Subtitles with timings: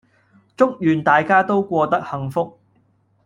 [0.57, 2.57] 祝願大家都過得幸福